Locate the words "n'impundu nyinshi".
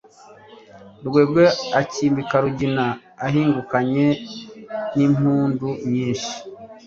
4.95-6.33